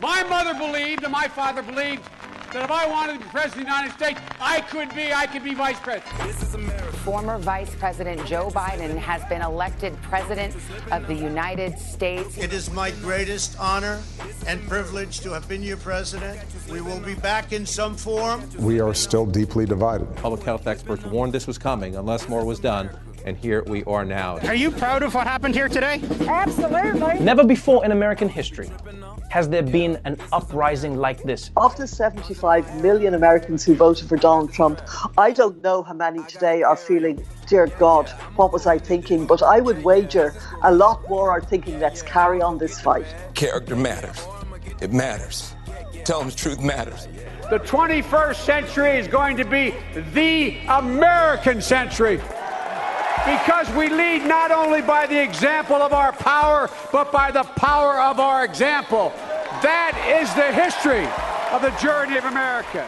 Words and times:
My 0.00 0.22
mother 0.24 0.52
believed 0.52 1.04
and 1.04 1.12
my 1.12 1.26
father 1.26 1.62
believed 1.62 2.04
that 2.52 2.64
if 2.64 2.70
I 2.70 2.86
wanted 2.86 3.14
to 3.14 3.18
be 3.20 3.24
president 3.30 3.52
of 3.52 3.64
the 3.66 3.72
United 3.72 3.92
States, 3.94 4.20
I 4.38 4.60
could 4.60 4.94
be, 4.94 5.10
I 5.12 5.26
could 5.26 5.42
be 5.42 5.54
vice 5.54 5.80
president. 5.80 6.22
This 6.22 6.42
is 6.42 6.54
America. 6.54 6.92
Former 6.98 7.38
Vice 7.38 7.74
President 7.76 8.24
Joe 8.26 8.50
Biden 8.50 8.94
has 8.98 9.24
been 9.24 9.40
elected 9.40 9.96
President 10.02 10.54
of 10.92 11.06
the 11.06 11.14
United 11.14 11.78
States. 11.78 12.36
It 12.36 12.52
is 12.52 12.70
my 12.72 12.90
greatest 12.90 13.58
honor 13.58 14.02
and 14.46 14.66
privilege 14.68 15.20
to 15.20 15.32
have 15.32 15.48
been 15.48 15.62
your 15.62 15.78
president. 15.78 16.40
We 16.70 16.82
will 16.82 17.00
be 17.00 17.14
back 17.14 17.54
in 17.54 17.64
some 17.64 17.96
form. 17.96 18.42
We 18.58 18.80
are 18.80 18.92
still 18.92 19.24
deeply 19.24 19.64
divided. 19.64 20.14
Public 20.16 20.42
health 20.42 20.66
experts 20.66 21.04
warned 21.04 21.32
this 21.32 21.46
was 21.46 21.56
coming 21.56 21.96
unless 21.96 22.28
more 22.28 22.44
was 22.44 22.60
done 22.60 22.90
and 23.24 23.36
here 23.36 23.64
we 23.64 23.82
are 23.84 24.04
now. 24.04 24.38
Are 24.40 24.54
you 24.54 24.70
proud 24.70 25.02
of 25.02 25.14
what 25.14 25.26
happened 25.26 25.54
here 25.54 25.68
today? 25.68 26.00
Absolutely. 26.28 27.18
Never 27.18 27.44
before 27.44 27.84
in 27.84 27.92
American 27.92 28.28
history 28.28 28.70
has 29.36 29.50
there 29.50 29.62
been 29.62 30.00
an 30.06 30.16
uprising 30.32 30.96
like 30.96 31.22
this. 31.22 31.50
Of 31.58 31.76
the 31.76 31.86
75 31.86 32.82
million 32.82 33.12
Americans 33.12 33.66
who 33.66 33.74
voted 33.74 34.08
for 34.08 34.16
Donald 34.16 34.50
Trump, 34.50 34.80
I 35.18 35.32
don't 35.32 35.62
know 35.62 35.82
how 35.82 35.92
many 35.92 36.24
today 36.24 36.62
are 36.62 36.74
feeling, 36.74 37.22
dear 37.46 37.66
God, 37.66 38.08
what 38.36 38.50
was 38.50 38.66
I 38.66 38.78
thinking? 38.78 39.26
But 39.26 39.42
I 39.42 39.60
would 39.60 39.84
wager 39.84 40.32
a 40.62 40.72
lot 40.72 41.06
more 41.10 41.30
are 41.30 41.42
thinking, 41.42 41.78
let's 41.80 42.00
carry 42.00 42.40
on 42.40 42.56
this 42.56 42.80
fight. 42.80 43.04
Character 43.34 43.76
matters. 43.76 44.26
It 44.80 44.94
matters. 44.94 45.54
Telling 46.06 46.28
the 46.28 46.34
truth 46.34 46.62
matters. 46.62 47.06
The 47.50 47.58
21st 47.58 48.36
century 48.36 48.92
is 48.92 49.06
going 49.06 49.36
to 49.36 49.44
be 49.44 49.74
the 50.14 50.56
American 50.66 51.60
century 51.60 52.22
because 53.26 53.68
we 53.74 53.88
lead 53.88 54.24
not 54.24 54.52
only 54.52 54.80
by 54.80 55.04
the 55.04 55.20
example 55.20 55.76
of 55.76 55.92
our 55.92 56.12
power, 56.12 56.70
but 56.92 57.10
by 57.10 57.32
the 57.32 57.42
power 57.42 58.00
of 58.00 58.20
our 58.20 58.44
example. 58.44 59.12
That 59.62 59.96
is 60.20 60.34
the 60.34 60.52
history 60.52 61.06
of 61.50 61.62
the 61.62 61.70
journey 61.80 62.18
of 62.18 62.24
America. 62.26 62.86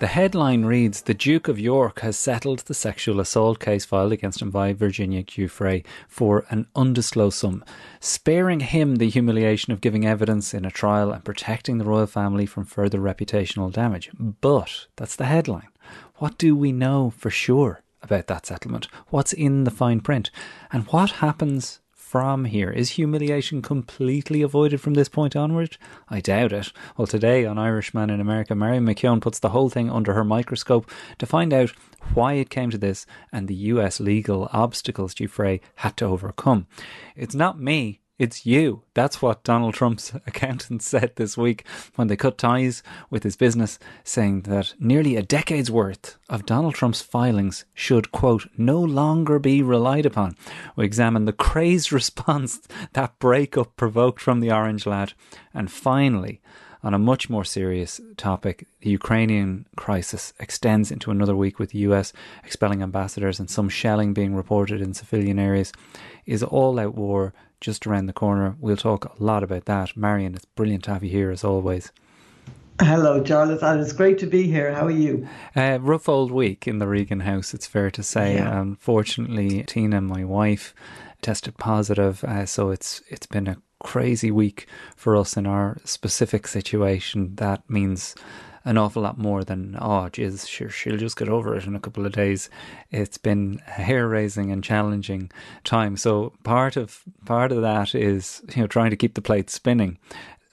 The 0.00 0.06
headline 0.06 0.64
reads 0.64 1.00
The 1.00 1.14
Duke 1.14 1.48
of 1.48 1.58
York 1.58 2.00
has 2.00 2.18
settled 2.18 2.60
the 2.60 2.74
sexual 2.74 3.20
assault 3.20 3.58
case 3.58 3.86
filed 3.86 4.12
against 4.12 4.42
him 4.42 4.50
by 4.50 4.74
Virginia 4.74 5.22
Giuffre 5.22 5.84
for 6.06 6.44
an 6.50 6.66
undisclosed 6.76 7.38
sum, 7.38 7.64
sparing 8.00 8.60
him 8.60 8.96
the 8.96 9.08
humiliation 9.08 9.72
of 9.72 9.80
giving 9.80 10.04
evidence 10.04 10.52
in 10.52 10.66
a 10.66 10.70
trial 10.70 11.10
and 11.10 11.24
protecting 11.24 11.78
the 11.78 11.84
royal 11.84 12.06
family 12.06 12.44
from 12.44 12.64
further 12.64 13.00
reputational 13.00 13.72
damage. 13.72 14.10
But 14.18 14.88
that's 14.96 15.16
the 15.16 15.24
headline. 15.24 15.68
What 16.16 16.36
do 16.36 16.54
we 16.54 16.70
know 16.70 17.10
for 17.16 17.30
sure? 17.30 17.82
about 18.02 18.28
that 18.28 18.46
settlement, 18.46 18.86
what's 19.08 19.32
in 19.32 19.64
the 19.64 19.70
fine 19.70 20.00
print, 20.00 20.30
and 20.72 20.86
what 20.86 21.10
happens 21.12 21.80
from 22.08 22.46
here. 22.46 22.70
Is 22.70 22.92
humiliation 22.92 23.60
completely 23.60 24.40
avoided 24.40 24.80
from 24.80 24.94
this 24.94 25.10
point 25.10 25.36
onward? 25.36 25.76
I 26.08 26.20
doubt 26.20 26.54
it. 26.54 26.72
Well, 26.96 27.06
today 27.06 27.44
on 27.44 27.58
Irishman 27.58 28.08
in 28.08 28.18
America, 28.18 28.54
Marion 28.54 28.86
McKeown 28.86 29.20
puts 29.20 29.40
the 29.40 29.50
whole 29.50 29.68
thing 29.68 29.90
under 29.90 30.14
her 30.14 30.24
microscope 30.24 30.90
to 31.18 31.26
find 31.26 31.52
out 31.52 31.68
why 32.14 32.32
it 32.32 32.48
came 32.48 32.70
to 32.70 32.78
this 32.78 33.04
and 33.30 33.46
the 33.46 33.54
US 33.72 34.00
legal 34.00 34.48
obstacles 34.54 35.14
Giuffre 35.14 35.60
had 35.74 35.98
to 35.98 36.06
overcome. 36.06 36.66
It's 37.14 37.34
not 37.34 37.60
me 37.60 38.00
it's 38.18 38.44
you. 38.44 38.82
That's 38.94 39.22
what 39.22 39.44
Donald 39.44 39.74
Trump's 39.74 40.12
accountants 40.26 40.86
said 40.88 41.12
this 41.16 41.36
week 41.36 41.64
when 41.94 42.08
they 42.08 42.16
cut 42.16 42.36
ties 42.36 42.82
with 43.10 43.22
his 43.22 43.36
business, 43.36 43.78
saying 44.02 44.42
that 44.42 44.74
nearly 44.78 45.16
a 45.16 45.22
decade's 45.22 45.70
worth 45.70 46.18
of 46.28 46.46
Donald 46.46 46.74
Trump's 46.74 47.00
filings 47.00 47.64
should, 47.74 48.10
quote, 48.10 48.48
no 48.56 48.80
longer 48.80 49.38
be 49.38 49.62
relied 49.62 50.06
upon. 50.06 50.36
We 50.74 50.84
examine 50.84 51.24
the 51.24 51.32
crazed 51.32 51.92
response 51.98 52.60
that 52.92 53.18
breakup 53.18 53.76
provoked 53.76 54.20
from 54.20 54.40
the 54.40 54.52
Orange 54.52 54.86
lad. 54.86 55.12
And 55.54 55.70
finally, 55.70 56.40
on 56.82 56.94
a 56.94 56.98
much 56.98 57.28
more 57.28 57.44
serious 57.44 58.00
topic, 58.16 58.66
the 58.80 58.90
Ukrainian 58.90 59.66
crisis 59.76 60.32
extends 60.38 60.90
into 60.90 61.10
another 61.10 61.34
week 61.34 61.58
with 61.58 61.70
the 61.70 61.80
US 61.80 62.12
expelling 62.44 62.82
ambassadors 62.82 63.40
and 63.40 63.50
some 63.50 63.68
shelling 63.68 64.14
being 64.14 64.34
reported 64.34 64.80
in 64.80 64.94
civilian 64.94 65.38
areas. 65.38 65.72
Is 66.26 66.42
all 66.42 66.78
out 66.78 66.94
war 66.94 67.32
just 67.60 67.86
around 67.86 68.06
the 68.06 68.12
corner. 68.12 68.56
We'll 68.60 68.76
talk 68.76 69.04
a 69.04 69.22
lot 69.22 69.42
about 69.42 69.64
that. 69.64 69.96
Marion, 69.96 70.34
it's 70.34 70.44
brilliant 70.44 70.84
to 70.84 70.92
have 70.92 71.02
you 71.02 71.10
here 71.10 71.30
as 71.30 71.44
always. 71.44 71.90
Hello, 72.80 73.20
Jonathan. 73.20 73.80
It's 73.80 73.92
great 73.92 74.18
to 74.18 74.26
be 74.26 74.44
here. 74.44 74.72
How 74.72 74.86
are 74.86 74.90
you? 74.90 75.26
Uh, 75.56 75.78
rough 75.80 76.08
old 76.08 76.30
week 76.30 76.68
in 76.68 76.78
the 76.78 76.86
Regan 76.86 77.20
house, 77.20 77.52
it's 77.52 77.66
fair 77.66 77.90
to 77.90 78.04
say. 78.04 78.34
Yeah. 78.34 78.60
Unfortunately, 78.60 79.64
Tina, 79.64 80.00
my 80.00 80.24
wife, 80.24 80.74
tested 81.20 81.58
positive, 81.58 82.22
uh, 82.22 82.46
so 82.46 82.70
it's 82.70 83.02
it's 83.08 83.26
been 83.26 83.48
a 83.48 83.56
crazy 83.80 84.30
week 84.30 84.66
for 84.96 85.16
us 85.16 85.36
in 85.36 85.46
our 85.46 85.78
specific 85.84 86.46
situation. 86.46 87.34
That 87.36 87.68
means 87.68 88.14
an 88.64 88.76
awful 88.76 89.02
lot 89.02 89.16
more 89.16 89.44
than 89.44 89.78
oh 89.80 90.10
geez 90.10 90.46
she'll 90.46 90.96
just 90.98 91.16
get 91.16 91.28
over 91.28 91.56
it 91.56 91.64
in 91.64 91.74
a 91.74 91.80
couple 91.80 92.04
of 92.04 92.12
days 92.12 92.50
it's 92.90 93.16
been 93.16 93.62
a 93.66 93.70
hair 93.70 94.06
raising 94.06 94.50
and 94.52 94.62
challenging 94.62 95.30
time 95.64 95.96
so 95.96 96.34
part 96.42 96.76
of 96.76 97.02
part 97.24 97.50
of 97.50 97.62
that 97.62 97.94
is 97.94 98.42
you 98.54 98.60
know 98.60 98.66
trying 98.66 98.90
to 98.90 98.96
keep 98.96 99.14
the 99.14 99.22
plate 99.22 99.48
spinning 99.48 99.96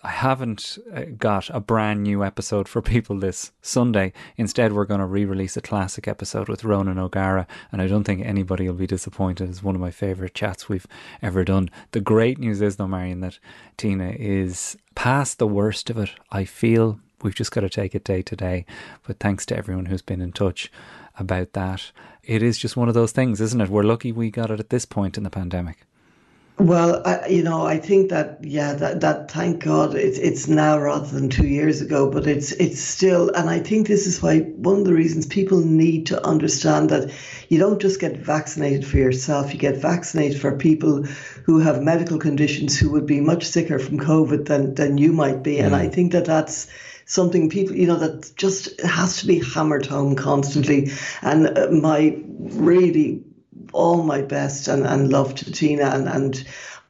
I 0.05 0.11
haven't 0.11 0.77
uh, 0.93 1.05
got 1.17 1.49
a 1.49 1.59
brand 1.59 2.03
new 2.03 2.23
episode 2.23 2.67
for 2.67 2.79
people 2.83 3.17
this 3.17 3.51
Sunday. 3.63 4.13
Instead, 4.37 4.71
we're 4.71 4.85
going 4.85 4.99
to 4.99 5.05
re 5.07 5.25
release 5.25 5.57
a 5.57 5.61
classic 5.61 6.07
episode 6.07 6.47
with 6.47 6.63
Ronan 6.63 6.99
O'Gara, 6.99 7.47
and 7.71 7.81
I 7.81 7.87
don't 7.87 8.03
think 8.03 8.23
anybody 8.23 8.67
will 8.69 8.75
be 8.75 8.85
disappointed. 8.85 9.49
It's 9.49 9.63
one 9.63 9.73
of 9.73 9.81
my 9.81 9.89
favourite 9.89 10.35
chats 10.35 10.69
we've 10.69 10.85
ever 11.23 11.43
done. 11.43 11.71
The 11.89 12.01
great 12.01 12.37
news 12.37 12.61
is, 12.61 12.75
though, 12.75 12.87
Marion, 12.87 13.21
that 13.21 13.39
Tina 13.77 14.11
is 14.11 14.77
past 14.93 15.39
the 15.39 15.47
worst 15.47 15.89
of 15.89 15.97
it. 15.97 16.11
I 16.31 16.45
feel 16.45 16.99
We've 17.23 17.33
just 17.33 17.51
got 17.51 17.61
to 17.61 17.69
take 17.69 17.95
it 17.95 18.03
day 18.03 18.21
to 18.21 18.35
day. 18.35 18.65
But 19.07 19.17
thanks 19.17 19.47
to 19.47 19.57
everyone 19.57 19.87
who's 19.87 20.03
been 20.03 20.21
in 20.21 20.33
touch 20.33 20.71
about 21.17 21.53
that. 21.53 21.91
It 22.21 22.43
is 22.43 22.59
just 22.59 22.77
one 22.77 22.89
of 22.89 22.93
those 22.93 23.13
things, 23.13 23.41
isn't 23.41 23.61
it? 23.61 23.69
We're 23.69 23.81
lucky 23.81 24.11
we 24.11 24.29
got 24.29 24.51
it 24.51 24.59
at 24.59 24.69
this 24.69 24.85
point 24.85 25.17
in 25.17 25.23
the 25.23 25.31
pandemic. 25.31 25.87
Well, 26.57 27.01
I, 27.05 27.27
you 27.27 27.43
know, 27.43 27.65
I 27.65 27.77
think 27.79 28.09
that 28.11 28.39
yeah, 28.41 28.73
that 28.75 29.01
that 29.01 29.29
thank 29.29 29.61
God 29.61 29.93
it's 29.93 30.17
it's 30.17 30.47
now 30.47 30.79
rather 30.79 31.07
than 31.07 31.29
two 31.29 31.47
years 31.47 31.81
ago, 31.81 32.09
but 32.09 32.27
it's 32.27 32.53
it's 32.53 32.79
still, 32.79 33.29
and 33.35 33.49
I 33.49 33.59
think 33.59 33.87
this 33.87 34.07
is 34.07 34.21
why 34.21 34.39
one 34.39 34.79
of 34.79 34.85
the 34.85 34.93
reasons 34.93 35.25
people 35.25 35.59
need 35.59 36.05
to 36.07 36.25
understand 36.25 36.91
that 36.91 37.11
you 37.49 37.59
don't 37.59 37.81
just 37.81 37.99
get 37.99 38.15
vaccinated 38.15 38.87
for 38.87 38.95
yourself, 38.95 39.53
you 39.53 39.59
get 39.59 39.75
vaccinated 39.75 40.39
for 40.39 40.57
people 40.57 41.03
who 41.43 41.59
have 41.59 41.81
medical 41.81 42.19
conditions 42.19 42.79
who 42.79 42.89
would 42.91 43.05
be 43.05 43.19
much 43.19 43.43
sicker 43.43 43.77
from 43.77 43.99
COVID 43.99 44.45
than 44.45 44.75
than 44.75 44.97
you 44.97 45.11
might 45.11 45.43
be, 45.43 45.57
mm. 45.57 45.65
and 45.65 45.75
I 45.75 45.89
think 45.89 46.13
that 46.13 46.23
that's 46.23 46.67
something 47.03 47.49
people, 47.49 47.75
you 47.75 47.87
know, 47.87 47.97
that 47.97 48.31
just 48.37 48.79
has 48.79 49.19
to 49.19 49.27
be 49.27 49.39
hammered 49.39 49.85
home 49.85 50.15
constantly. 50.15 50.89
And 51.21 51.57
uh, 51.57 51.67
my 51.69 52.17
really 52.39 53.25
all 53.75 54.01
my 54.03 54.21
best 54.21 54.67
and, 54.67 54.87
and 54.87 55.11
love 55.11 55.35
to 55.35 55.51
Tina 55.51 55.85
and, 55.85 56.07
and 56.07 56.45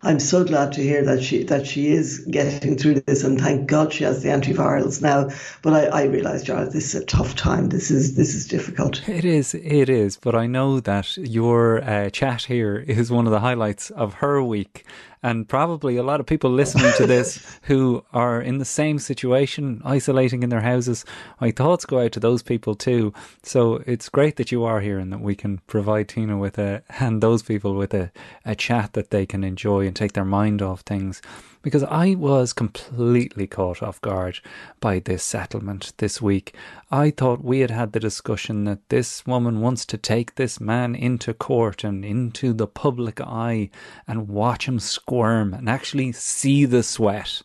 I'm 0.06 0.20
so 0.20 0.44
glad 0.44 0.72
to 0.74 0.84
hear 0.84 1.04
that 1.04 1.24
she 1.24 1.44
that 1.46 1.66
she 1.66 1.88
is 1.88 2.20
getting 2.30 2.78
through 2.78 3.02
this, 3.02 3.24
and 3.24 3.42
thank 3.42 3.68
God 3.68 3.92
she 3.92 4.04
has 4.04 4.22
the 4.22 4.30
antivirals 4.30 5.02
now. 5.02 5.30
But 5.64 5.74
I, 5.74 6.02
I 6.02 6.04
realise, 6.04 6.44
Jarlath, 6.44 6.74
this 6.74 6.94
is 6.94 7.02
a 7.02 7.06
tough 7.06 7.36
time. 7.36 7.70
This 7.70 7.90
is 7.90 8.16
this 8.16 8.36
is 8.36 8.48
difficult. 8.48 9.08
It 9.10 9.26
is, 9.26 9.56
it 9.56 9.90
is. 9.90 10.18
But 10.18 10.36
I 10.36 10.46
know 10.46 10.80
that 10.80 11.18
your 11.18 11.84
uh, 11.84 12.12
chat 12.12 12.44
here 12.44 12.78
is 12.78 13.12
one 13.12 13.26
of 13.26 13.32
the 13.32 13.40
highlights 13.40 13.90
of 13.90 14.14
her 14.16 14.44
week, 14.44 14.86
and 15.26 15.50
probably 15.50 15.98
a 15.98 16.04
lot 16.04 16.20
of 16.20 16.28
people 16.28 16.52
listening 16.52 16.94
to 16.98 17.08
this 17.08 17.60
who 17.64 18.06
are 18.14 18.40
in 18.40 18.60
the 18.60 18.66
same 18.66 19.00
situation, 19.00 19.82
isolating 19.84 20.44
in 20.44 20.50
their 20.50 20.62
houses. 20.62 21.04
My 21.42 21.50
thoughts 21.50 21.84
go 21.84 22.00
out 22.00 22.12
to 22.12 22.20
those 22.20 22.44
people 22.44 22.76
too. 22.76 23.12
So 23.42 23.82
it's 23.88 24.08
great 24.08 24.36
that 24.36 24.52
you 24.52 24.64
are 24.66 24.82
here 24.82 25.00
and 25.00 25.12
that 25.12 25.22
we 25.22 25.34
can 25.34 25.58
provide 25.66 26.10
Tina 26.10 26.38
with 26.38 26.60
a 26.60 26.84
and 27.00 27.24
those 27.24 27.42
people 27.42 27.74
with 27.74 27.96
a, 27.96 28.12
a 28.46 28.54
chat 28.54 28.94
that 28.94 29.10
they 29.10 29.26
can 29.26 29.44
enjoy 29.44 29.88
take 29.96 30.14
their 30.14 30.26
mind 30.26 30.62
off 30.62 30.82
things 30.82 31.22
because 31.66 31.84
I 31.84 32.14
was 32.14 32.54
completely 32.54 33.48
caught 33.48 33.82
off 33.82 34.00
guard 34.00 34.40
by 34.80 35.00
this 35.00 35.24
settlement 35.24 35.94
this 35.98 36.22
week. 36.22 36.56
I 36.92 37.10
thought 37.10 37.44
we 37.44 37.62
had 37.62 37.72
had 37.72 37.92
the 37.92 38.00
discussion 38.00 38.66
that 38.66 38.88
this 38.90 39.26
woman 39.26 39.62
wants 39.62 39.84
to 39.88 39.98
take 39.98 40.36
this 40.36 40.62
man 40.62 40.94
into 40.94 41.34
court 41.34 41.84
and 41.84 42.06
into 42.06 42.54
the 42.54 42.68
public 42.68 43.20
eye 43.20 43.72
and 44.08 44.28
watch 44.28 44.68
him 44.68 44.78
squirm 44.78 45.56
and 45.56 45.68
actually 45.68 46.12
see 46.12 46.66
the 46.66 46.84
sweat 46.84 47.42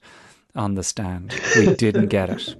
on 0.55 0.75
the 0.75 0.83
stand. 0.83 1.35
We 1.57 1.75
didn't 1.75 2.09
get 2.09 2.29
it. 2.29 2.57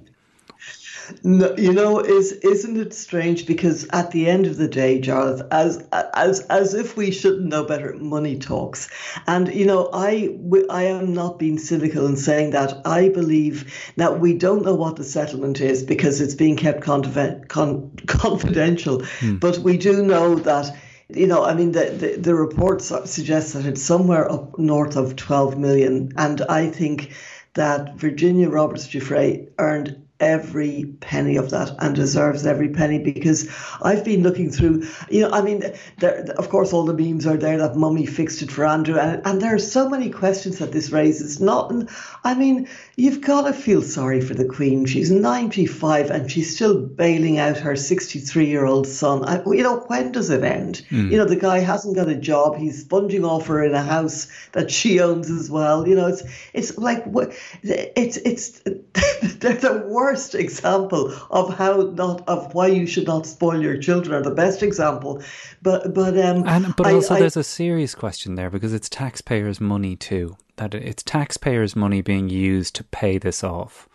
No, 1.23 1.55
you 1.57 1.73
know, 1.73 1.99
is 1.99 2.31
isn't 2.31 2.77
it 2.77 2.93
strange? 2.93 3.45
Because 3.45 3.87
at 3.91 4.11
the 4.11 4.27
end 4.27 4.45
of 4.45 4.57
the 4.57 4.67
day, 4.67 4.99
Jarlath, 4.99 5.47
as 5.51 5.83
as 5.91 6.41
as 6.47 6.73
if 6.73 6.97
we 6.97 7.11
shouldn't 7.11 7.47
know 7.47 7.63
better, 7.63 7.95
money 7.99 8.37
talks. 8.37 8.89
And 9.27 9.53
you 9.53 9.65
know, 9.65 9.89
I 9.93 10.37
I 10.69 10.83
am 10.83 11.13
not 11.13 11.39
being 11.39 11.57
cynical 11.57 12.05
in 12.05 12.17
saying 12.17 12.51
that. 12.51 12.81
I 12.85 13.09
believe 13.09 13.73
that 13.97 14.19
we 14.19 14.33
don't 14.33 14.63
know 14.63 14.75
what 14.75 14.95
the 14.95 15.03
settlement 15.03 15.61
is 15.61 15.83
because 15.83 16.21
it's 16.21 16.35
being 16.35 16.55
kept 16.55 16.81
con- 16.81 17.03
confidential. 18.07 19.03
Hmm. 19.19 19.37
But 19.37 19.59
we 19.59 19.77
do 19.77 20.03
know 20.03 20.35
that 20.35 20.75
you 21.13 21.27
know, 21.27 21.43
I 21.43 21.53
mean, 21.53 21.73
the, 21.73 21.89
the, 21.89 22.15
the 22.17 22.35
reports 22.35 22.91
suggest 23.05 23.53
that 23.53 23.65
it's 23.65 23.81
somewhere 23.81 24.31
up 24.31 24.57
north 24.57 24.95
of 24.95 25.15
12 25.15 25.57
million. 25.57 26.13
And 26.15 26.41
I 26.43 26.69
think 26.69 27.11
that 27.53 27.95
Virginia 27.95 28.49
Roberts 28.49 28.87
Giuffre 28.87 29.47
earned 29.57 30.01
every 30.21 30.85
penny 31.01 31.35
of 31.35 31.49
that 31.49 31.75
and 31.79 31.95
deserves 31.95 32.45
every 32.45 32.69
penny 32.69 32.99
because 32.99 33.49
I've 33.81 34.05
been 34.05 34.23
looking 34.23 34.51
through, 34.51 34.87
you 35.09 35.21
know, 35.21 35.31
I 35.31 35.41
mean, 35.41 35.63
there, 35.97 36.25
of 36.37 36.49
course, 36.49 36.71
all 36.71 36.85
the 36.85 36.93
memes 36.93 37.25
are 37.25 37.37
there 37.37 37.57
that 37.57 37.75
mummy 37.75 38.05
fixed 38.05 38.41
it 38.41 38.51
for 38.51 38.65
Andrew, 38.65 38.97
and, 38.97 39.21
and 39.25 39.41
there 39.41 39.55
are 39.55 39.59
so 39.59 39.89
many 39.89 40.09
questions 40.09 40.59
that 40.59 40.71
this 40.71 40.91
raises. 40.91 41.41
Not, 41.41 41.73
I 42.23 42.35
mean, 42.35 42.69
you've 42.95 43.21
got 43.21 43.47
to 43.47 43.53
feel 43.53 43.81
sorry 43.81 44.21
for 44.21 44.35
the 44.35 44.45
Queen. 44.45 44.85
She's 44.85 45.09
95 45.09 46.11
and 46.11 46.31
she's 46.31 46.55
still 46.55 46.79
bailing 46.79 47.39
out 47.39 47.57
her 47.57 47.75
63 47.75 48.45
year 48.45 48.65
old 48.65 48.87
son. 48.87 49.25
I, 49.25 49.43
you 49.45 49.63
know, 49.63 49.79
when 49.87 50.11
does 50.11 50.29
it 50.29 50.43
end? 50.43 50.85
Mm. 50.89 51.11
You 51.11 51.17
know, 51.17 51.25
the 51.25 51.35
guy 51.35 51.59
hasn't 51.59 51.95
got 51.95 52.09
a 52.09 52.15
job. 52.15 52.57
He's 52.57 52.81
sponging 52.81 53.25
off 53.25 53.47
her 53.47 53.63
in 53.63 53.73
a 53.73 53.81
house 53.81 54.27
that 54.51 54.69
she 54.69 54.99
owns 54.99 55.31
as 55.31 55.49
well. 55.49 55.87
You 55.87 55.95
know, 55.95 56.07
it's 56.07 56.23
it's 56.53 56.77
like 56.77 57.05
it's 57.63 58.17
it's 58.17 58.59
they're 59.39 59.53
the 59.53 59.85
worst 59.87 60.10
example 60.35 61.13
of 61.29 61.53
how 61.57 61.81
not 61.93 62.27
of 62.27 62.53
why 62.53 62.67
you 62.67 62.85
should 62.85 63.07
not 63.07 63.25
spoil 63.25 63.61
your 63.61 63.77
children. 63.77 64.15
Are 64.15 64.23
the 64.23 64.35
best 64.35 64.63
example, 64.63 65.21
but 65.61 65.93
but 65.93 66.17
um. 66.17 66.47
And 66.47 66.75
but 66.75 66.93
also 66.93 67.15
I, 67.15 67.19
there's 67.19 67.37
a 67.37 67.43
serious 67.43 67.95
question 67.95 68.35
there 68.35 68.49
because 68.49 68.73
it's 68.73 68.89
taxpayers' 68.89 69.61
money 69.61 69.95
too 69.95 70.37
that 70.57 70.75
it's 70.75 71.03
taxpayers' 71.03 71.75
money 71.75 72.01
being 72.01 72.29
used 72.29 72.75
to 72.75 72.83
pay 72.83 73.17
this 73.17 73.43
off. 73.43 73.89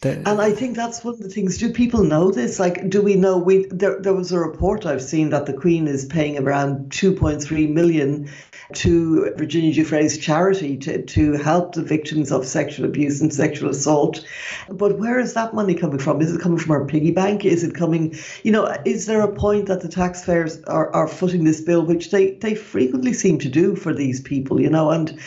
The, 0.00 0.12
and 0.18 0.40
I 0.40 0.52
think 0.52 0.76
that's 0.76 1.02
one 1.02 1.14
of 1.14 1.20
the 1.20 1.28
things. 1.28 1.58
Do 1.58 1.72
people 1.72 2.04
know 2.04 2.30
this? 2.30 2.60
Like, 2.60 2.88
do 2.88 3.02
we 3.02 3.16
know? 3.16 3.36
We 3.36 3.66
there, 3.66 4.00
there 4.00 4.14
was 4.14 4.30
a 4.30 4.38
report 4.38 4.86
I've 4.86 5.02
seen 5.02 5.30
that 5.30 5.46
the 5.46 5.52
Queen 5.52 5.88
is 5.88 6.04
paying 6.04 6.38
around 6.38 6.90
2.3 6.90 7.68
million 7.70 8.30
to 8.74 9.32
Virginia 9.36 9.72
Giuffre's 9.72 10.18
charity 10.18 10.76
to, 10.76 11.02
to 11.02 11.32
help 11.32 11.74
the 11.74 11.82
victims 11.82 12.30
of 12.30 12.46
sexual 12.46 12.84
abuse 12.84 13.20
and 13.20 13.32
sexual 13.32 13.70
assault. 13.70 14.24
But 14.70 14.98
where 14.98 15.18
is 15.18 15.34
that 15.34 15.54
money 15.54 15.74
coming 15.74 15.98
from? 15.98 16.20
Is 16.20 16.32
it 16.34 16.40
coming 16.40 16.58
from 16.58 16.72
our 16.72 16.84
piggy 16.84 17.10
bank? 17.10 17.44
Is 17.44 17.64
it 17.64 17.74
coming, 17.74 18.14
you 18.42 18.52
know, 18.52 18.76
is 18.84 19.06
there 19.06 19.22
a 19.22 19.32
point 19.32 19.66
that 19.66 19.80
the 19.80 19.88
taxpayers 19.88 20.62
are, 20.64 20.92
are 20.94 21.08
footing 21.08 21.44
this 21.44 21.60
bill, 21.60 21.84
which 21.84 22.10
they, 22.10 22.32
they 22.32 22.54
frequently 22.54 23.14
seem 23.14 23.38
to 23.38 23.48
do 23.48 23.74
for 23.74 23.94
these 23.94 24.20
people, 24.20 24.60
you 24.60 24.70
know, 24.70 24.90
and 24.90 25.18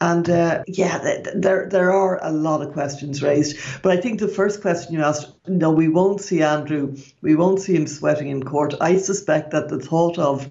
and 0.00 0.30
uh, 0.30 0.62
yeah, 0.68 1.22
there 1.34 1.68
there 1.68 1.92
are 1.92 2.20
a 2.22 2.30
lot 2.30 2.62
of 2.62 2.72
questions 2.72 3.22
raised. 3.22 3.56
But 3.82 3.98
I 3.98 4.00
think 4.00 4.20
the 4.20 4.28
first 4.28 4.60
question 4.60 4.94
you 4.94 5.02
asked, 5.02 5.32
no, 5.48 5.70
we 5.70 5.88
won't 5.88 6.20
see 6.20 6.40
Andrew, 6.40 6.96
we 7.20 7.34
won't 7.34 7.60
see 7.60 7.74
him 7.74 7.88
sweating 7.88 8.28
in 8.28 8.44
court. 8.44 8.74
I 8.80 8.98
suspect 8.98 9.50
that 9.50 9.68
the 9.68 9.80
thought 9.80 10.16
of 10.18 10.50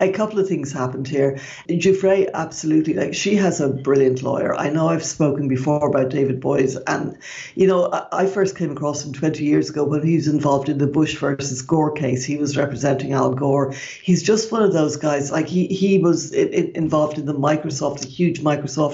a 0.00 0.10
couple 0.10 0.40
of 0.40 0.48
things 0.48 0.72
happened 0.72 1.06
here. 1.06 1.38
Giuffre, 1.68 2.28
absolutely, 2.34 2.94
like 2.94 3.14
she 3.14 3.36
has 3.36 3.60
a 3.60 3.68
brilliant 3.68 4.22
lawyer. 4.22 4.56
I 4.56 4.68
know 4.68 4.88
I've 4.88 5.04
spoken 5.04 5.46
before 5.46 5.86
about 5.86 6.10
David 6.10 6.40
Boies, 6.40 6.76
and 6.88 7.16
you 7.54 7.68
know 7.68 7.90
I 8.10 8.26
first 8.26 8.56
came 8.56 8.72
across 8.72 9.04
him 9.04 9.12
20 9.12 9.44
years 9.44 9.70
ago 9.70 9.84
when 9.84 10.04
he 10.04 10.16
was 10.16 10.26
involved 10.26 10.68
in 10.68 10.78
the 10.78 10.88
Bush 10.88 11.16
versus 11.18 11.62
Gore 11.62 11.92
case. 11.92 12.24
He 12.24 12.36
was 12.36 12.56
representing 12.56 13.12
Al 13.12 13.32
Gore. 13.32 13.72
He's 14.02 14.24
just 14.24 14.50
one 14.50 14.64
of 14.64 14.72
those 14.72 14.96
guys. 14.96 15.30
Like 15.30 15.46
he 15.46 15.68
he 15.68 15.98
was 15.98 16.32
involved 16.32 17.18
in 17.18 17.26
the 17.26 17.34
Microsoft, 17.34 18.00
the 18.00 18.08
huge 18.08 18.40
Microsoft 18.40 18.87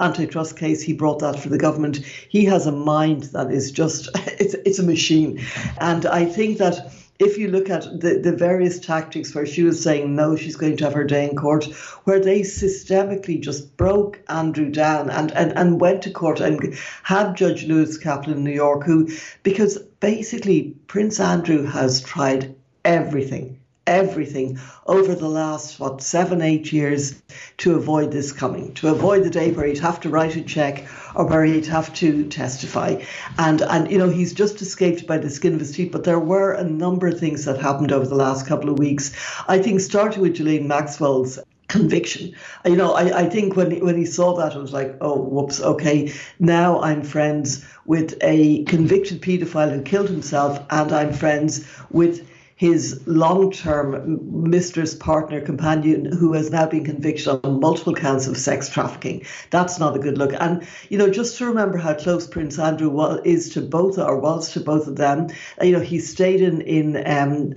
Antitrust 0.00 0.56
case. 0.58 0.82
He 0.82 0.92
brought 0.92 1.20
that 1.20 1.38
for 1.38 1.48
the 1.48 1.58
government. 1.58 1.98
He 1.98 2.44
has 2.46 2.66
a 2.66 2.72
mind 2.72 3.24
that 3.34 3.50
is 3.50 3.70
just, 3.72 4.08
it's, 4.14 4.54
it's 4.54 4.78
a 4.78 4.82
machine. 4.82 5.40
And 5.78 6.06
I 6.06 6.24
think 6.24 6.58
that 6.58 6.92
if 7.18 7.38
you 7.38 7.48
look 7.48 7.70
at 7.70 7.84
the, 8.00 8.18
the 8.18 8.32
various 8.32 8.78
tactics 8.78 9.34
where 9.34 9.46
she 9.46 9.62
was 9.62 9.82
saying 9.82 10.14
no, 10.14 10.36
she's 10.36 10.56
going 10.56 10.76
to 10.76 10.84
have 10.84 10.92
her 10.92 11.04
day 11.04 11.28
in 11.28 11.36
court, 11.36 11.64
where 12.04 12.20
they 12.20 12.40
systemically 12.40 13.40
just 13.40 13.76
broke 13.76 14.20
Andrew 14.28 14.70
down 14.70 15.08
and, 15.08 15.32
and, 15.32 15.52
and 15.52 15.80
went 15.80 16.02
to 16.02 16.10
court 16.10 16.40
and 16.40 16.74
had 17.02 17.36
Judge 17.36 17.64
Lewis 17.64 17.96
Kaplan 17.96 18.36
in 18.36 18.44
New 18.44 18.50
York, 18.52 18.84
who, 18.84 19.08
because 19.42 19.78
basically 20.00 20.74
Prince 20.88 21.18
Andrew 21.18 21.64
has 21.64 22.02
tried 22.02 22.54
everything 22.84 23.55
everything 23.86 24.58
over 24.86 25.14
the 25.14 25.28
last 25.28 25.78
what 25.78 26.02
seven 26.02 26.42
eight 26.42 26.72
years 26.72 27.22
to 27.58 27.74
avoid 27.74 28.12
this 28.12 28.32
coming. 28.32 28.74
To 28.74 28.88
avoid 28.88 29.24
the 29.24 29.30
day 29.30 29.52
where 29.52 29.66
he'd 29.66 29.78
have 29.78 30.00
to 30.00 30.08
write 30.08 30.36
a 30.36 30.42
check 30.42 30.86
or 31.14 31.26
where 31.26 31.44
he'd 31.44 31.66
have 31.66 31.92
to 31.94 32.28
testify. 32.28 33.02
And 33.38 33.62
and 33.62 33.90
you 33.90 33.98
know 33.98 34.08
he's 34.08 34.32
just 34.32 34.60
escaped 34.62 35.06
by 35.06 35.18
the 35.18 35.30
skin 35.30 35.54
of 35.54 35.60
his 35.60 35.72
teeth 35.72 35.92
but 35.92 36.04
there 36.04 36.20
were 36.20 36.52
a 36.52 36.64
number 36.64 37.06
of 37.06 37.18
things 37.18 37.44
that 37.44 37.60
happened 37.60 37.92
over 37.92 38.06
the 38.06 38.14
last 38.14 38.46
couple 38.46 38.70
of 38.70 38.78
weeks. 38.78 39.12
I 39.48 39.58
think 39.58 39.80
starting 39.80 40.22
with 40.22 40.36
Ghislaine 40.36 40.68
Maxwell's 40.68 41.38
conviction. 41.68 42.32
You 42.64 42.76
know, 42.76 42.92
I, 42.92 43.20
I 43.20 43.28
think 43.28 43.56
when 43.56 43.84
when 43.84 43.96
he 43.96 44.06
saw 44.06 44.36
that, 44.36 44.54
it 44.54 44.58
was 44.58 44.72
like, 44.72 44.96
oh, 45.00 45.20
whoops, 45.20 45.60
okay, 45.60 46.12
now 46.38 46.80
I'm 46.80 47.02
friends 47.02 47.64
with 47.84 48.16
a 48.22 48.64
convicted 48.64 49.20
paedophile 49.20 49.72
who 49.72 49.82
killed 49.82 50.08
himself, 50.08 50.60
and 50.70 50.92
I'm 50.92 51.12
friends 51.12 51.66
with 51.90 52.28
his 52.56 53.06
long 53.06 53.52
term 53.52 54.18
mistress, 54.50 54.94
partner, 54.94 55.42
companion, 55.42 56.06
who 56.06 56.32
has 56.32 56.50
now 56.50 56.66
been 56.66 56.84
convicted 56.84 57.28
on 57.28 57.60
multiple 57.60 57.94
counts 57.94 58.26
of 58.26 58.36
sex 58.38 58.70
trafficking. 58.70 59.24
That's 59.50 59.78
not 59.78 59.94
a 59.94 59.98
good 59.98 60.16
look. 60.16 60.32
And, 60.32 60.66
you 60.88 60.96
know, 60.96 61.10
just 61.10 61.36
to 61.38 61.46
remember 61.46 61.76
how 61.76 61.92
close 61.92 62.26
Prince 62.26 62.58
Andrew 62.58 62.88
was, 62.88 63.20
is 63.24 63.50
to 63.50 63.60
both, 63.60 63.98
or 63.98 64.18
was 64.18 64.52
to 64.54 64.60
both 64.60 64.86
of 64.86 64.96
them, 64.96 65.28
you 65.60 65.72
know, 65.72 65.80
he 65.80 65.98
stayed 65.98 66.40
in, 66.40 66.62
in 66.62 66.96
um, 67.06 67.52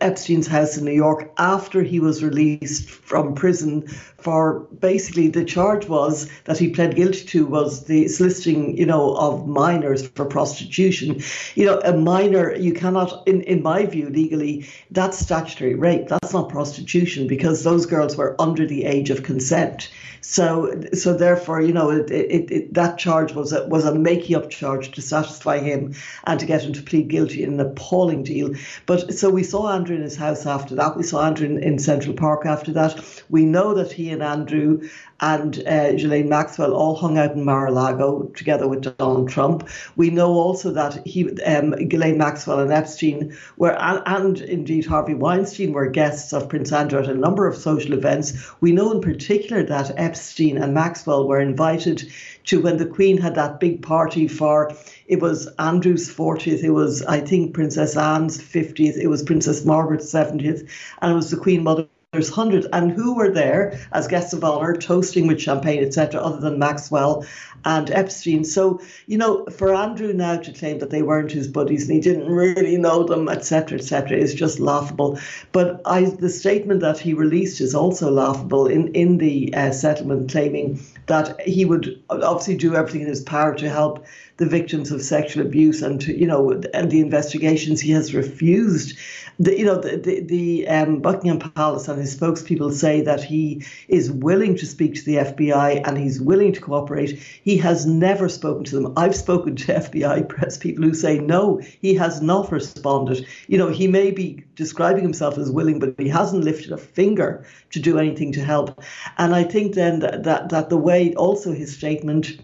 Epstein's 0.00 0.46
house 0.46 0.78
in 0.78 0.84
New 0.84 0.92
York 0.92 1.32
after 1.36 1.82
he 1.82 1.98
was 1.98 2.22
released 2.22 2.88
from 2.88 3.34
prison 3.34 3.88
for 4.24 4.60
basically 4.80 5.28
the 5.28 5.44
charge 5.44 5.86
was 5.86 6.30
that 6.44 6.56
he 6.56 6.70
pled 6.70 6.96
guilty 6.96 7.24
to 7.26 7.44
was 7.44 7.84
the 7.84 8.08
soliciting, 8.08 8.76
you 8.76 8.86
know, 8.86 9.14
of 9.16 9.46
minors 9.46 10.08
for 10.08 10.24
prostitution. 10.24 11.22
You 11.54 11.66
know, 11.66 11.80
a 11.84 11.94
minor, 11.94 12.54
you 12.56 12.72
cannot, 12.72 13.28
in, 13.28 13.42
in 13.42 13.62
my 13.62 13.84
view, 13.84 14.08
legally, 14.08 14.66
that's 14.90 15.18
statutory 15.18 15.74
rape. 15.74 16.08
That's 16.08 16.32
not 16.32 16.48
prostitution 16.48 17.28
because 17.28 17.64
those 17.64 17.84
girls 17.84 18.16
were 18.16 18.34
under 18.40 18.66
the 18.66 18.86
age 18.86 19.10
of 19.10 19.24
consent. 19.24 19.90
So, 20.22 20.80
so 20.94 21.12
therefore, 21.12 21.60
you 21.60 21.74
know, 21.74 21.90
it, 21.90 22.10
it, 22.10 22.50
it, 22.50 22.74
that 22.74 22.96
charge 22.96 23.34
was 23.34 23.52
a, 23.52 23.66
was 23.66 23.84
a 23.84 23.94
making 23.94 24.36
up 24.36 24.48
charge 24.48 24.92
to 24.92 25.02
satisfy 25.02 25.58
him 25.58 25.94
and 26.24 26.40
to 26.40 26.46
get 26.46 26.62
him 26.62 26.72
to 26.72 26.82
plead 26.82 27.08
guilty 27.08 27.42
in 27.42 27.52
an 27.52 27.60
appalling 27.60 28.22
deal. 28.22 28.54
But 28.86 29.12
so 29.12 29.28
we 29.28 29.42
saw 29.42 29.70
Andrew 29.70 29.94
in 29.94 30.00
his 30.00 30.16
house 30.16 30.46
after 30.46 30.74
that. 30.76 30.96
We 30.96 31.02
saw 31.02 31.26
Andrew 31.26 31.46
in, 31.46 31.62
in 31.62 31.78
Central 31.78 32.14
Park 32.14 32.46
after 32.46 32.72
that. 32.72 33.04
We 33.28 33.44
know 33.44 33.74
that 33.74 33.92
he 33.92 34.08
and 34.14 34.22
Andrew 34.22 34.88
and 35.20 35.62
uh, 35.66 35.92
Ghislaine 35.92 36.28
Maxwell 36.28 36.74
all 36.74 36.96
hung 36.96 37.18
out 37.18 37.32
in 37.32 37.44
Mar-a-Lago 37.44 38.30
together 38.34 38.66
with 38.66 38.96
Donald 38.96 39.28
Trump. 39.28 39.68
We 39.96 40.10
know 40.10 40.32
also 40.32 40.70
that 40.72 41.06
he, 41.06 41.30
um, 41.42 41.70
Ghislaine 41.88 42.18
Maxwell 42.18 42.60
and 42.60 42.72
Epstein 42.72 43.36
were, 43.56 43.78
and, 43.80 44.02
and, 44.06 44.40
indeed 44.40 44.86
Harvey 44.86 45.14
Weinstein 45.14 45.72
were 45.72 45.86
guests 45.86 46.32
of 46.32 46.48
Prince 46.48 46.72
Andrew 46.72 47.00
at 47.00 47.08
a 47.08 47.14
number 47.14 47.46
of 47.46 47.56
social 47.56 47.92
events. 47.92 48.50
We 48.60 48.72
know 48.72 48.90
in 48.92 49.00
particular 49.00 49.62
that 49.64 49.92
Epstein 49.96 50.58
and 50.58 50.74
Maxwell 50.74 51.28
were 51.28 51.40
invited 51.40 52.10
to 52.44 52.60
when 52.60 52.76
the 52.76 52.86
Queen 52.86 53.18
had 53.18 53.34
that 53.36 53.60
big 53.60 53.82
party 53.82 54.28
for 54.28 54.74
it 55.06 55.20
was 55.20 55.46
Andrew's 55.58 56.12
40th, 56.12 56.62
it 56.62 56.70
was 56.70 57.02
I 57.02 57.20
think 57.20 57.54
Princess 57.54 57.96
Anne's 57.96 58.38
50th, 58.38 58.96
it 58.96 59.08
was 59.08 59.22
Princess 59.22 59.64
Margaret's 59.64 60.12
70th, 60.12 60.68
and 61.02 61.12
it 61.12 61.14
was 61.14 61.30
the 61.30 61.36
Queen 61.36 61.62
Mother 61.62 61.86
there's 62.14 62.30
hundreds, 62.30 62.66
and 62.72 62.90
who 62.90 63.14
were 63.14 63.30
there 63.30 63.78
as 63.92 64.08
guests 64.08 64.32
of 64.32 64.42
honor, 64.42 64.74
toasting 64.74 65.26
with 65.26 65.40
champagne, 65.40 65.84
etc., 65.84 66.20
other 66.20 66.40
than 66.40 66.58
Maxwell 66.58 67.26
and 67.64 67.90
Epstein. 67.90 68.44
So, 68.44 68.80
you 69.06 69.18
know, 69.18 69.46
for 69.46 69.74
Andrew 69.74 70.12
now 70.12 70.36
to 70.36 70.52
claim 70.52 70.78
that 70.78 70.90
they 70.90 71.02
weren't 71.02 71.32
his 71.32 71.48
buddies 71.48 71.88
and 71.88 71.94
he 71.94 72.00
didn't 72.00 72.30
really 72.30 72.76
know 72.76 73.04
them, 73.04 73.28
etc., 73.28 73.78
etc., 73.78 74.16
is 74.16 74.34
just 74.34 74.60
laughable. 74.60 75.18
But 75.52 75.80
I, 75.84 76.04
the 76.04 76.28
statement 76.28 76.80
that 76.80 76.98
he 76.98 77.14
released 77.14 77.60
is 77.60 77.74
also 77.74 78.10
laughable 78.10 78.66
in 78.66 78.88
in 78.94 79.18
the 79.18 79.52
uh, 79.54 79.72
settlement, 79.72 80.30
claiming 80.30 80.80
that 81.06 81.40
he 81.40 81.64
would 81.64 82.00
obviously 82.10 82.56
do 82.56 82.74
everything 82.74 83.02
in 83.02 83.08
his 83.08 83.22
power 83.22 83.54
to 83.54 83.68
help 83.68 84.04
the 84.36 84.46
victims 84.46 84.90
of 84.90 85.00
sexual 85.02 85.46
abuse 85.46 85.82
and 85.82 86.00
to, 86.00 86.18
you 86.18 86.26
know 86.26 86.60
and 86.72 86.90
the 86.90 87.00
investigations 87.00 87.80
he 87.80 87.92
has 87.92 88.14
refused 88.14 88.98
the, 89.38 89.58
you 89.58 89.64
know, 89.64 89.80
the, 89.80 89.96
the, 89.96 90.20
the 90.20 90.68
um, 90.68 91.00
Buckingham 91.00 91.38
Palace 91.38 91.88
and 91.88 92.00
his 92.00 92.16
spokespeople 92.16 92.72
say 92.72 93.00
that 93.00 93.22
he 93.24 93.64
is 93.88 94.10
willing 94.10 94.56
to 94.56 94.66
speak 94.66 94.94
to 94.94 95.04
the 95.04 95.16
FBI 95.16 95.86
and 95.86 95.98
he's 95.98 96.20
willing 96.20 96.52
to 96.52 96.60
cooperate. 96.60 97.18
He 97.18 97.56
has 97.58 97.84
never 97.84 98.28
spoken 98.28 98.64
to 98.64 98.76
them. 98.76 98.92
I've 98.96 99.16
spoken 99.16 99.56
to 99.56 99.72
FBI 99.74 100.28
press 100.28 100.56
people 100.56 100.84
who 100.84 100.94
say 100.94 101.18
no, 101.18 101.60
he 101.80 101.94
has 101.94 102.22
not 102.22 102.52
responded. 102.52 103.26
You 103.48 103.58
know, 103.58 103.68
he 103.68 103.88
may 103.88 104.12
be 104.12 104.44
describing 104.54 105.02
himself 105.02 105.36
as 105.36 105.50
willing, 105.50 105.80
but 105.80 105.94
he 105.98 106.08
hasn't 106.08 106.44
lifted 106.44 106.70
a 106.70 106.78
finger 106.78 107.44
to 107.70 107.80
do 107.80 107.98
anything 107.98 108.30
to 108.32 108.44
help. 108.44 108.82
And 109.18 109.34
I 109.34 109.42
think 109.42 109.74
then 109.74 109.98
that, 110.00 110.22
that, 110.22 110.50
that 110.50 110.70
the 110.70 110.76
way 110.76 111.12
also 111.14 111.52
his 111.52 111.76
statement 111.76 112.38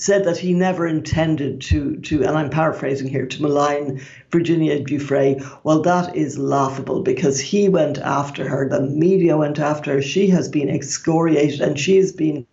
said 0.00 0.24
that 0.24 0.38
he 0.38 0.54
never 0.54 0.86
intended 0.86 1.60
to, 1.60 1.96
to, 1.96 2.24
and 2.24 2.36
I'm 2.36 2.48
paraphrasing 2.48 3.06
here, 3.06 3.26
to 3.26 3.42
malign 3.42 4.00
Virginia 4.30 4.82
Giuffre. 4.82 5.46
Well, 5.62 5.82
that 5.82 6.16
is 6.16 6.38
laughable 6.38 7.02
because 7.02 7.38
he 7.38 7.68
went 7.68 7.98
after 7.98 8.48
her, 8.48 8.66
the 8.66 8.80
media 8.80 9.36
went 9.36 9.58
after 9.58 9.94
her. 9.94 10.02
She 10.02 10.28
has 10.28 10.48
been 10.48 10.70
excoriated 10.70 11.60
and 11.60 11.78
she 11.78 11.98
has 11.98 12.12
been 12.12 12.46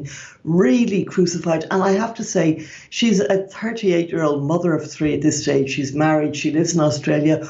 really 0.44 1.06
crucified. 1.06 1.66
And 1.72 1.82
I 1.82 1.92
have 1.92 2.16
to 2.16 2.24
say, 2.24 2.68
she's 2.89 3.22
a 3.22 3.48
38 3.48 4.10
year 4.10 4.24
old 4.24 4.44
mother 4.44 4.74
of 4.74 4.92
three 4.92 5.13
at 5.13 5.22
this 5.22 5.42
stage. 5.42 5.70
She's 5.70 5.96
married, 5.96 6.36
she 6.36 6.51
lives 6.51 6.74
in 6.74 6.82
Australia 6.82 7.48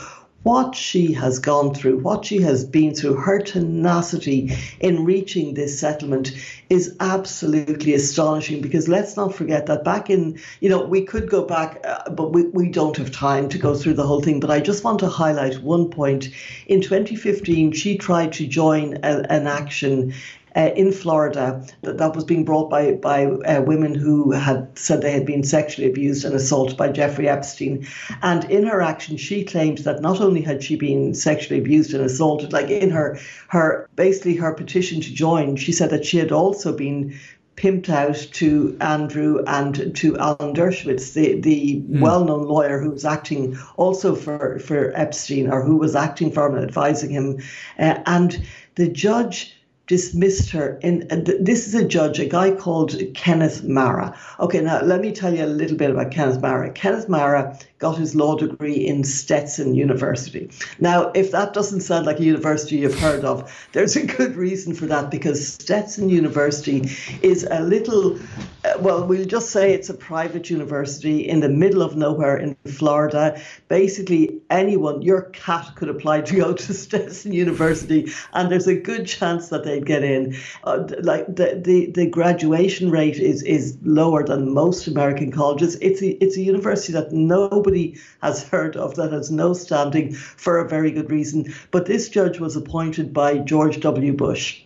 what 0.47 0.73
she 0.73 1.11
has 1.11 1.39
gone 1.39 1.73
through, 1.73 1.97
what 1.97 2.23
she 2.23 2.39
has 2.39 2.63
been 2.63 2.95
through, 2.95 3.15
her 3.15 3.37
tenacity 3.37 4.49
in 4.79 5.03
reaching 5.03 5.53
this 5.53 5.77
settlement 5.77 6.31
is 6.69 6.95
absolutely 7.01 7.93
astonishing 7.93 8.61
because 8.61 8.87
let's 8.87 9.17
not 9.17 9.35
forget 9.35 9.65
that 9.65 9.83
back 9.83 10.09
in, 10.09 10.39
you 10.61 10.69
know, 10.69 10.81
we 10.81 11.01
could 11.01 11.29
go 11.29 11.43
back, 11.43 11.81
uh, 11.83 12.09
but 12.11 12.31
we, 12.31 12.43
we 12.43 12.69
don't 12.69 12.95
have 12.95 13.11
time 13.11 13.49
to 13.49 13.57
go 13.57 13.75
through 13.75 13.93
the 13.93 14.07
whole 14.07 14.21
thing. 14.21 14.39
But 14.39 14.49
I 14.49 14.61
just 14.61 14.85
want 14.85 14.99
to 14.99 15.09
highlight 15.09 15.61
one 15.63 15.89
point. 15.89 16.29
In 16.67 16.79
2015, 16.79 17.73
she 17.73 17.97
tried 17.97 18.31
to 18.31 18.47
join 18.47 18.99
a, 19.03 19.25
an 19.29 19.47
action 19.47 20.13
uh, 20.57 20.71
in 20.75 20.91
Florida 20.91 21.63
that, 21.83 21.99
that 21.99 22.15
was 22.15 22.23
being 22.23 22.43
brought 22.43 22.69
by 22.69 22.93
by 22.93 23.25
uh, 23.25 23.61
women 23.61 23.93
who 23.93 24.31
had 24.31 24.67
said 24.77 25.01
they 25.01 25.11
had 25.11 25.25
been 25.25 25.43
sexually 25.43 25.87
abused 25.87 26.25
and 26.25 26.33
assaulted 26.33 26.75
by 26.75 26.89
Jeffrey 26.89 27.29
Epstein. 27.29 27.87
And 28.23 28.43
in 28.45 28.65
her 28.65 28.81
action, 28.81 29.17
she 29.17 29.43
claimed 29.43 29.79
that 29.79 30.01
not 30.01 30.19
only 30.19 30.41
had 30.41 30.63
she 30.63 30.75
been 30.75 31.13
sexually 31.13 31.59
abused 31.59 31.93
and 31.93 32.03
assaulted, 32.03 32.51
like 32.51 32.69
in 32.69 32.89
her 32.89 33.19
her 33.49 33.87
basically 33.95 34.35
her 34.35 34.53
petition 34.53 34.99
to 35.01 35.13
join, 35.13 35.55
she 35.55 35.71
said 35.71 35.91
that 35.91 36.05
she 36.05 36.17
had 36.17 36.31
also 36.31 36.75
been 36.75 37.17
pimped 37.55 37.89
out 37.89 38.15
to 38.31 38.77
Andrew 38.81 39.43
and 39.47 39.95
to 39.95 40.17
Alan 40.17 40.53
Dershowitz, 40.53 41.13
the, 41.13 41.39
the 41.39 41.81
mm. 41.81 41.99
well 41.99 42.23
known 42.23 42.47
lawyer 42.47 42.79
who 42.79 42.91
was 42.91 43.03
acting 43.03 43.57
also 43.77 44.15
for, 44.15 44.59
for 44.59 44.91
Epstein 44.95 45.49
or 45.49 45.63
who 45.63 45.75
was 45.75 45.95
acting 45.95 46.31
for 46.31 46.47
him 46.47 46.55
and 46.55 46.63
advising 46.63 47.09
him. 47.09 47.39
Uh, 47.79 47.99
and 48.05 48.45
the 48.75 48.87
judge 48.87 49.56
dismissed 49.87 50.51
her. 50.51 50.79
And 50.83 51.11
uh, 51.11 51.33
this 51.39 51.67
is 51.67 51.73
a 51.73 51.87
judge, 51.87 52.19
a 52.19 52.25
guy 52.25 52.51
called 52.51 52.95
Kenneth 53.15 53.63
Marra. 53.63 54.15
Okay, 54.39 54.61
now 54.61 54.81
let 54.81 55.01
me 55.01 55.11
tell 55.11 55.33
you 55.33 55.43
a 55.43 55.47
little 55.47 55.77
bit 55.77 55.89
about 55.89 56.11
Kenneth 56.11 56.41
Marra. 56.41 56.73
Kenneth 56.73 57.07
Marra 57.07 57.59
got 57.79 57.97
his 57.97 58.15
law 58.15 58.35
degree 58.35 58.87
in 58.87 59.03
Stetson 59.03 59.75
University. 59.75 60.49
Now, 60.79 61.11
if 61.13 61.31
that 61.31 61.53
doesn't 61.53 61.81
sound 61.81 62.05
like 62.05 62.19
a 62.19 62.23
university 62.23 62.77
you've 62.77 62.99
heard 62.99 63.23
of, 63.23 63.67
there's 63.73 63.95
a 63.95 64.05
good 64.05 64.35
reason 64.35 64.73
for 64.73 64.87
that 64.87 65.11
because 65.11 65.47
Stetson 65.47 66.09
University 66.09 66.89
is 67.21 67.47
a 67.49 67.61
little, 67.61 68.17
uh, 68.65 68.73
well, 68.79 69.05
we'll 69.05 69.25
just 69.25 69.51
say 69.51 69.73
it's 69.73 69.89
a 69.89 69.93
private 69.93 70.49
university 70.49 71.27
in 71.27 71.39
the 71.39 71.49
middle 71.49 71.83
of 71.83 71.95
nowhere 71.95 72.37
in 72.37 72.55
Florida. 72.65 73.39
Basically, 73.67 74.41
anyone, 74.49 75.03
your 75.03 75.23
cat 75.33 75.75
could 75.75 75.89
apply 75.89 76.21
to 76.21 76.35
go 76.35 76.53
to 76.53 76.73
Stetson 76.87 77.31
University, 77.31 78.11
and 78.33 78.51
there's 78.51 78.67
a 78.67 78.75
good 78.75 79.05
chance 79.05 79.49
that 79.49 79.63
they'd 79.63 79.85
get 79.85 80.03
in. 80.03 80.35
Uh, 80.63 80.87
like 81.01 81.27
the, 81.27 81.61
the, 81.63 81.91
the 81.91 82.07
graduation 82.07 82.89
rate 82.89 83.17
is, 83.17 83.43
is 83.43 83.77
lower 83.83 84.23
than 84.23 84.51
most 84.51 84.87
American 84.87 85.31
colleges. 85.31 85.77
It's 85.79 86.01
a, 86.01 86.23
it's 86.23 86.37
a 86.37 86.41
university 86.41 86.93
that 86.93 87.11
nobody 87.11 87.66
nobody 87.67 87.99
has 88.21 88.47
heard 88.47 88.77
of, 88.77 88.95
that 88.95 89.11
has 89.11 89.29
no 89.29 89.53
standing 89.53 90.13
for 90.13 90.59
a 90.59 90.69
very 90.69 90.89
good 90.89 91.11
reason. 91.11 91.53
But 91.69 91.85
this 91.85 92.07
judge 92.07 92.39
was 92.39 92.55
appointed 92.55 93.13
by 93.13 93.39
George 93.39 93.81
W. 93.81 94.13
Bush. 94.13 94.61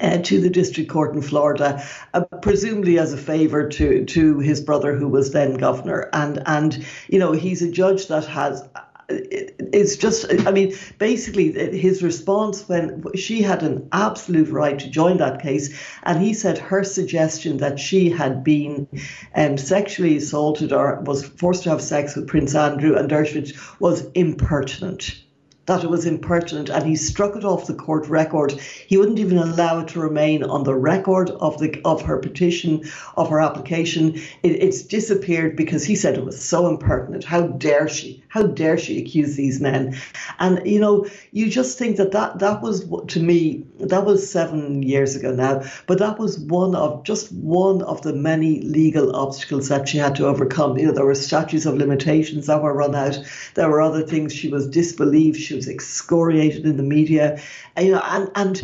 Uh, 0.00 0.18
to 0.18 0.40
the 0.40 0.48
district 0.48 0.88
court 0.88 1.16
in 1.16 1.20
Florida, 1.20 1.84
uh, 2.14 2.20
presumably 2.42 2.96
as 2.96 3.12
a 3.12 3.16
favour 3.16 3.68
to 3.68 4.04
to 4.04 4.38
his 4.38 4.60
brother, 4.60 4.94
who 4.94 5.08
was 5.08 5.32
then 5.32 5.54
governor, 5.54 6.08
and 6.12 6.40
and 6.46 6.86
you 7.08 7.18
know 7.18 7.32
he's 7.32 7.60
a 7.60 7.70
judge 7.70 8.06
that 8.06 8.24
has 8.24 8.62
it's 9.10 9.96
just, 9.96 10.26
I 10.46 10.50
mean, 10.50 10.74
basically 10.98 11.52
his 11.76 12.02
response 12.02 12.68
when 12.68 13.04
she 13.16 13.42
had 13.42 13.62
an 13.62 13.88
absolute 13.92 14.48
right 14.48 14.78
to 14.78 14.90
join 14.90 15.18
that 15.18 15.42
case, 15.42 15.78
and 16.02 16.22
he 16.22 16.34
said 16.34 16.58
her 16.58 16.84
suggestion 16.84 17.58
that 17.58 17.78
she 17.78 18.10
had 18.10 18.44
been 18.44 18.88
um, 19.34 19.58
sexually 19.58 20.16
assaulted 20.16 20.72
or 20.72 21.00
was 21.00 21.26
forced 21.26 21.64
to 21.64 21.70
have 21.70 21.82
sex 21.82 22.16
with 22.16 22.28
Prince 22.28 22.54
Andrew 22.54 22.96
and 22.96 23.10
Dershowitz 23.10 23.80
was 23.80 24.06
impertinent 24.14 25.22
that 25.70 25.84
it 25.84 25.90
was 25.90 26.04
impertinent 26.04 26.68
and 26.68 26.84
he 26.84 26.96
struck 26.96 27.36
it 27.36 27.44
off 27.44 27.68
the 27.68 27.74
court 27.74 28.08
record. 28.08 28.50
He 28.50 28.96
wouldn't 28.96 29.20
even 29.20 29.38
allow 29.38 29.78
it 29.78 29.88
to 29.90 30.00
remain 30.00 30.42
on 30.42 30.64
the 30.64 30.74
record 30.74 31.30
of 31.30 31.58
the 31.60 31.80
of 31.84 32.02
her 32.02 32.18
petition, 32.18 32.82
of 33.16 33.28
her 33.28 33.40
application. 33.40 34.16
It, 34.42 34.62
it's 34.64 34.82
disappeared 34.82 35.54
because 35.54 35.84
he 35.84 35.94
said 35.94 36.18
it 36.18 36.24
was 36.24 36.42
so 36.42 36.66
impertinent. 36.66 37.22
How 37.22 37.42
dare 37.46 37.88
she? 37.88 38.20
How 38.26 38.42
dare 38.42 38.78
she 38.78 39.00
accuse 39.00 39.36
these 39.36 39.60
men? 39.60 39.96
And 40.40 40.66
you 40.66 40.80
know, 40.80 41.06
you 41.30 41.48
just 41.48 41.78
think 41.78 41.98
that 41.98 42.10
that, 42.12 42.40
that 42.40 42.62
was 42.62 42.88
to 43.08 43.20
me, 43.20 43.64
that 43.78 44.04
was 44.04 44.28
seven 44.28 44.82
years 44.82 45.14
ago 45.14 45.32
now, 45.32 45.62
but 45.86 46.00
that 46.00 46.18
was 46.18 46.36
one 46.36 46.74
of 46.74 47.04
just 47.04 47.30
one 47.30 47.82
of 47.82 48.02
the 48.02 48.12
many 48.12 48.60
legal 48.62 49.14
obstacles 49.14 49.68
that 49.68 49.88
she 49.88 49.98
had 49.98 50.16
to 50.16 50.26
overcome. 50.26 50.78
You 50.78 50.86
know, 50.86 50.92
there 50.92 51.06
were 51.06 51.14
statutes 51.14 51.64
of 51.64 51.76
limitations 51.76 52.46
that 52.46 52.60
were 52.60 52.74
run 52.74 52.96
out. 52.96 53.22
There 53.54 53.70
were 53.70 53.80
other 53.80 54.02
things. 54.02 54.34
She 54.34 54.48
was 54.48 54.66
disbelieved. 54.66 55.38
She 55.38 55.59
was 55.60 55.68
excoriated 55.68 56.64
in 56.64 56.76
the 56.78 56.82
media, 56.82 57.38
and, 57.76 57.86
you 57.86 57.92
know, 57.92 58.02
and 58.04 58.30
and 58.34 58.62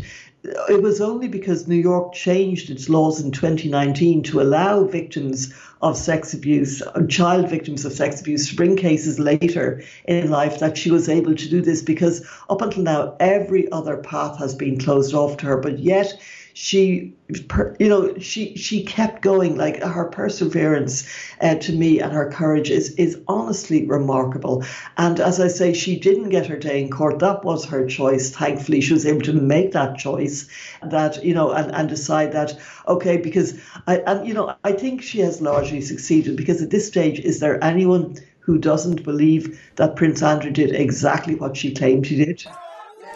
it 0.69 0.83
was 0.83 1.01
only 1.01 1.29
because 1.29 1.69
New 1.69 1.75
York 1.77 2.15
changed 2.15 2.71
its 2.71 2.89
laws 2.89 3.21
in 3.21 3.33
2019 3.33 4.23
to 4.23 4.41
allow 4.41 4.85
victims 4.85 5.53
of 5.83 5.97
sex 5.97 6.33
abuse, 6.33 6.83
child 7.09 7.51
victims 7.51 7.85
of 7.85 7.93
sex 7.93 8.21
abuse, 8.21 8.49
to 8.49 8.57
bring 8.57 8.77
cases 8.77 9.19
later 9.19 9.83
in 10.07 10.31
life 10.31 10.59
that 10.61 10.79
she 10.79 10.91
was 10.91 11.09
able 11.09 11.35
to 11.35 11.49
do 11.49 11.61
this 11.61 11.83
because 11.83 12.27
up 12.49 12.63
until 12.63 12.83
now, 12.83 13.17
every 13.21 13.71
other 13.73 13.97
path 13.99 14.39
has 14.39 14.55
been 14.55 14.79
closed 14.79 15.15
off 15.15 15.37
to 15.37 15.47
her. 15.47 15.59
But 15.59 15.79
yet, 15.81 16.19
she 16.59 17.13
you 17.79 17.87
know 17.87 18.19
she 18.19 18.57
she 18.57 18.83
kept 18.83 19.21
going 19.21 19.59
like 19.59 19.83
her 19.83 20.07
perseverance 20.07 21.07
uh, 21.43 21.55
to 21.57 21.71
me 21.71 22.01
and 22.01 22.15
her 22.15 22.31
courage 22.31 22.71
is 22.71 22.95
is 22.95 23.19
honestly 23.29 23.87
remarkable. 23.87 24.65
And 24.97 25.21
as 25.21 25.39
i 25.39 25.49
say 25.49 25.75
she 25.75 26.01
didn't 26.01 26.31
get 26.31 26.47
her 26.47 26.57
day 26.57 26.81
in 26.81 26.91
court. 26.91 27.19
That 27.19 27.45
was 27.45 27.67
her 27.67 27.87
choice. 27.87 28.31
Thankfully 28.31 28.81
she 28.81 28.95
was 28.95 29.05
able 29.05 29.21
to 29.21 29.35
make 29.35 29.73
that 29.73 29.99
choice 29.99 30.49
that 30.83 31.23
you 31.23 31.35
know 31.35 31.53
and, 31.53 31.71
and 31.75 31.91
decide 31.91 32.33
that 32.33 32.59
okay 32.89 33.19
because 33.19 33.61
i 33.87 33.99
and 33.99 34.27
you 34.27 34.33
know 34.33 34.57
i 34.65 34.73
think 34.73 35.03
she 35.03 35.21
has 35.21 35.43
largely 35.43 35.83
succeeded 35.83 36.39
because 36.39 36.63
at 36.63 36.71
this 36.71 36.87
stage 36.87 37.21
is 37.21 37.39
there 37.39 37.63
anyone 37.63 38.17
who 38.41 38.57
doesn't 38.57 39.05
believe 39.05 39.61
that 39.77 39.97
prince 39.97 40.23
andrew 40.23 40.51
did 40.51 40.75
exactly 40.75 41.35
what 41.35 41.55
she 41.55 41.75
claimed 41.75 42.07
he 42.07 42.25
did 42.25 42.47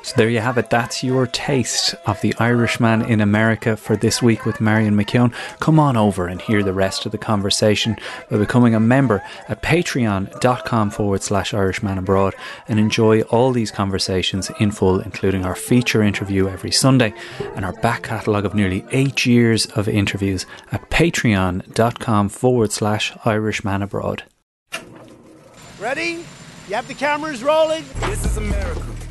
so 0.02 0.14
there 0.16 0.28
you 0.28 0.40
have 0.40 0.58
it. 0.58 0.70
That's 0.70 1.04
your 1.04 1.26
taste 1.26 1.94
of 2.06 2.20
the 2.20 2.34
Irishman 2.38 3.02
in 3.02 3.20
America 3.20 3.76
for 3.76 3.96
this 3.96 4.22
week 4.22 4.46
with 4.46 4.60
Marion 4.60 4.96
McKeown. 4.96 5.32
Come 5.60 5.78
on 5.78 5.96
over 5.96 6.26
and 6.26 6.40
hear 6.40 6.62
the 6.62 6.72
rest 6.72 7.06
of 7.06 7.12
the 7.12 7.18
conversation 7.18 7.96
by 8.30 8.38
becoming 8.38 8.74
a 8.74 8.80
member 8.80 9.22
at 9.48 9.62
patreon.com 9.62 10.90
forward 10.90 11.22
slash 11.22 11.52
Irishman 11.52 11.98
abroad 11.98 12.34
and 12.68 12.78
enjoy 12.78 13.20
all 13.22 13.52
these 13.52 13.70
conversations 13.70 14.50
in 14.58 14.70
full, 14.70 15.00
including 15.00 15.44
our 15.44 15.54
feature 15.54 16.02
interview 16.02 16.48
every 16.48 16.70
Sunday 16.70 17.12
and 17.54 17.64
our 17.64 17.74
back 17.74 18.04
catalogue 18.04 18.46
of 18.46 18.54
nearly 18.54 18.84
eight 18.92 19.26
years 19.26 19.66
of 19.66 19.88
interviews 19.88 20.46
at 20.72 20.88
patreon.com 20.90 22.28
forward 22.28 22.72
slash 22.72 23.12
Irishman 23.24 23.82
abroad. 23.82 24.22
Ready? 25.78 26.24
You 26.68 26.76
have 26.76 26.88
the 26.88 26.94
cameras 26.94 27.42
rolling? 27.42 27.84
This 28.00 28.24
is 28.24 28.36
America 28.36 28.99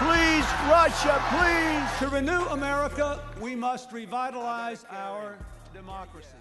Please, 0.00 0.46
Russia, 0.66 1.22
please. 1.28 1.98
To 1.98 2.08
renew 2.08 2.40
America, 2.46 3.20
we 3.38 3.54
must 3.54 3.92
revitalize 3.92 4.86
our 4.90 5.36
democracy. 5.74 6.39